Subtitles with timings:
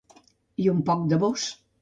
[0.63, 1.47] I un poc de Vós.